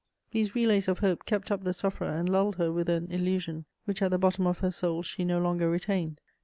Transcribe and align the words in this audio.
These 0.31 0.55
relays 0.55 0.87
of 0.87 0.97
hope 0.97 1.25
kept 1.27 1.51
up 1.51 1.63
the 1.63 1.73
sufferer, 1.73 2.07
and 2.09 2.27
lulled 2.27 2.55
her 2.55 2.71
with 2.71 2.89
an 2.89 3.11
illusion 3.11 3.65
which 3.85 4.01
at 4.01 4.09
the 4.09 4.17
bottom 4.17 4.47
of 4.47 4.57
her 4.57 4.71
soul 4.71 5.03
she 5.03 5.23
no 5.23 5.37
longer 5.39 5.69
retained. 5.69 6.19